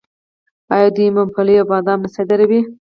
[0.75, 2.59] آیا دوی ممپلی او بادام نه صادروي؟